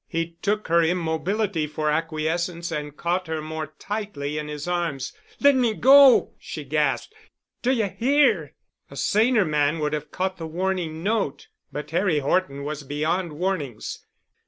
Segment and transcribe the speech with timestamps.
[0.07, 5.13] He took her immobility for acquiescence and caught her more tightly in his arms.
[5.39, 7.13] "Let me go," she gasped.
[7.61, 8.55] "Do you hear?"
[8.89, 11.49] A saner man would have caught the warning note.
[11.71, 14.03] But Harry Horton was beyond warnings.